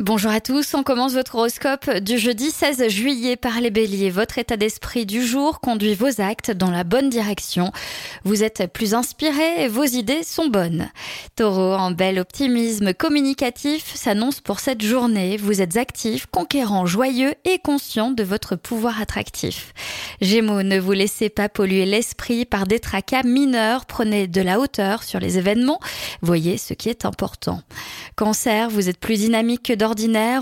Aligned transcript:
Bonjour 0.00 0.30
à 0.30 0.40
tous, 0.40 0.74
on 0.74 0.84
commence 0.84 1.14
votre 1.14 1.34
horoscope 1.34 1.90
du 1.90 2.18
jeudi 2.18 2.52
16 2.52 2.86
juillet 2.86 3.34
par 3.34 3.60
les 3.60 3.72
béliers. 3.72 4.10
Votre 4.10 4.38
état 4.38 4.56
d'esprit 4.56 5.06
du 5.06 5.26
jour 5.26 5.58
conduit 5.58 5.96
vos 5.96 6.20
actes 6.20 6.52
dans 6.52 6.70
la 6.70 6.84
bonne 6.84 7.08
direction. 7.08 7.72
Vous 8.22 8.44
êtes 8.44 8.72
plus 8.72 8.94
inspiré 8.94 9.64
et 9.64 9.66
vos 9.66 9.82
idées 9.82 10.22
sont 10.22 10.46
bonnes. 10.46 10.88
Taureau, 11.34 11.72
un 11.72 11.90
bel 11.90 12.20
optimisme 12.20 12.94
communicatif 12.94 13.92
s'annonce 13.92 14.40
pour 14.40 14.60
cette 14.60 14.82
journée. 14.82 15.36
Vous 15.36 15.60
êtes 15.60 15.76
actif, 15.76 16.26
conquérant, 16.26 16.86
joyeux 16.86 17.34
et 17.44 17.58
conscient 17.58 18.12
de 18.12 18.22
votre 18.22 18.54
pouvoir 18.54 19.02
attractif. 19.02 19.74
Gémeaux, 20.20 20.62
ne 20.62 20.78
vous 20.78 20.92
laissez 20.92 21.28
pas 21.28 21.48
polluer 21.48 21.86
l'esprit 21.86 22.44
par 22.44 22.68
des 22.68 22.78
tracas 22.78 23.24
mineurs. 23.24 23.84
Prenez 23.84 24.28
de 24.28 24.42
la 24.42 24.60
hauteur 24.60 25.02
sur 25.02 25.18
les 25.18 25.38
événements. 25.38 25.80
Voyez 26.22 26.56
ce 26.56 26.72
qui 26.72 26.88
est 26.88 27.04
important. 27.04 27.62
Cancer, 28.14 28.70
vous 28.70 28.88
êtes 28.88 28.98
plus 28.98 29.16
dynamique 29.16 29.64
que 29.64 29.72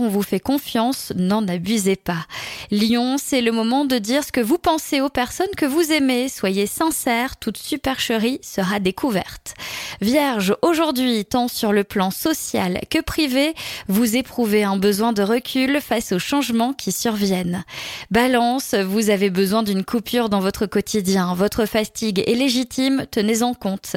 on 0.00 0.08
vous 0.08 0.22
fait 0.22 0.40
confiance, 0.40 1.12
n'en 1.16 1.46
abusez 1.48 1.96
pas. 1.96 2.26
Lion, 2.70 3.16
c'est 3.18 3.40
le 3.40 3.52
moment 3.52 3.84
de 3.84 3.98
dire 3.98 4.24
ce 4.24 4.32
que 4.32 4.40
vous 4.40 4.58
pensez 4.58 5.00
aux 5.00 5.08
personnes 5.08 5.54
que 5.56 5.66
vous 5.66 5.92
aimez. 5.92 6.28
Soyez 6.28 6.66
sincère, 6.66 7.36
toute 7.36 7.56
supercherie 7.56 8.38
sera 8.42 8.78
découverte. 8.78 9.54
Vierge, 10.00 10.54
aujourd'hui, 10.62 11.24
tant 11.24 11.48
sur 11.48 11.72
le 11.72 11.84
plan 11.84 12.10
social 12.10 12.80
que 12.90 13.00
privé, 13.00 13.54
vous 13.88 14.16
éprouvez 14.16 14.64
un 14.64 14.76
besoin 14.76 15.12
de 15.12 15.22
recul 15.22 15.80
face 15.80 16.12
aux 16.12 16.18
changements 16.18 16.72
qui 16.72 16.92
surviennent. 16.92 17.64
Balance, 18.10 18.74
vous 18.74 19.10
avez 19.10 19.30
besoin 19.30 19.62
d'une 19.62 19.84
coupure 19.84 20.28
dans 20.28 20.40
votre 20.40 20.66
quotidien. 20.66 21.34
Votre 21.34 21.66
fatigue 21.66 22.22
est 22.26 22.34
légitime, 22.34 23.06
tenez-en 23.10 23.54
compte. 23.54 23.96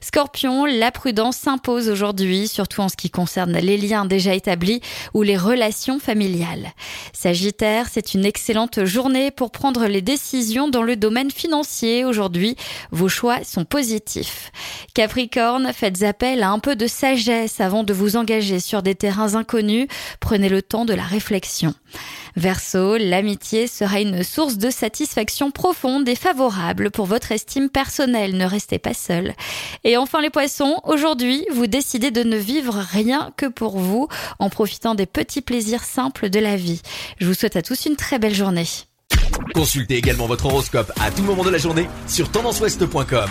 Scorpion, 0.00 0.64
la 0.64 0.90
prudence 0.90 1.36
s'impose 1.36 1.88
aujourd'hui, 1.88 2.48
surtout 2.48 2.80
en 2.80 2.88
ce 2.88 2.96
qui 2.96 3.10
concerne 3.10 3.52
les 3.52 3.76
liens 3.76 4.04
déjà 4.04 4.34
établis 4.34 4.80
ou 5.12 5.22
les 5.22 5.36
relations 5.36 5.98
familiales. 5.98 6.72
Sagittaire, 7.12 7.88
c'est 7.92 8.14
une 8.14 8.24
excellente 8.24 8.84
journée 8.84 9.30
pour 9.30 9.50
prendre 9.50 9.86
les 9.86 10.02
décisions 10.02 10.68
dans 10.68 10.82
le 10.82 10.96
domaine 10.96 11.30
financier. 11.30 12.04
Aujourd'hui, 12.04 12.56
vos 12.90 13.08
choix 13.08 13.44
sont 13.44 13.64
positifs. 13.64 14.50
Capricorne, 14.92 15.72
faites 15.72 16.02
appel 16.02 16.42
à 16.42 16.50
un 16.50 16.58
peu 16.58 16.76
de 16.76 16.86
sagesse 16.86 17.60
avant 17.60 17.84
de 17.84 17.92
vous 17.92 18.16
engager 18.16 18.60
sur 18.60 18.82
des 18.82 18.94
terrains 18.94 19.34
inconnus. 19.34 19.88
Prenez 20.20 20.48
le 20.48 20.62
temps 20.62 20.84
de 20.84 20.94
la 20.94 21.02
réflexion. 21.02 21.74
Verseau, 22.36 22.96
l'amitié 22.96 23.68
sera 23.68 24.00
une 24.00 24.24
source 24.24 24.58
de 24.58 24.70
satisfaction 24.70 25.50
profonde 25.50 26.08
et 26.08 26.16
favorable 26.16 26.90
pour 26.90 27.06
votre 27.06 27.32
estime 27.32 27.70
personnelle. 27.70 28.36
Ne 28.36 28.44
restez 28.44 28.78
pas 28.78 28.94
seul. 28.94 29.34
Et 29.84 29.96
enfin 29.96 30.20
les 30.20 30.30
poissons, 30.30 30.80
aujourd'hui, 30.84 31.46
vous 31.52 31.66
décidez 31.66 32.10
de 32.10 32.22
ne 32.22 32.36
vivre 32.36 32.74
rien 32.74 33.32
que 33.36 33.46
pour 33.46 33.78
vous 33.78 34.08
en 34.38 34.50
profitant 34.50 34.94
des 34.94 35.06
petits 35.06 35.42
plaisirs 35.42 35.84
simples 35.84 36.28
de 36.28 36.40
la 36.40 36.56
vie. 36.56 36.82
Je 37.18 37.26
vous 37.26 37.34
souhaite 37.34 37.56
à 37.56 37.62
tous 37.62 37.86
une 37.86 37.96
très 37.96 38.18
belle 38.18 38.34
journée. 38.34 38.66
Consultez 39.54 39.96
également 39.96 40.26
votre 40.26 40.46
horoscope 40.46 40.92
à 41.00 41.10
tout 41.10 41.22
moment 41.22 41.44
de 41.44 41.50
la 41.50 41.58
journée 41.58 41.88
sur 42.08 42.30
tendanceouest.com. 42.30 43.30